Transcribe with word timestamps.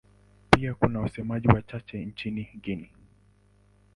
Pia 0.51 0.73
kuna 0.73 0.99
wasemaji 0.99 1.47
wachache 1.47 2.05
nchini 2.05 2.49
Guinea. 2.61 2.89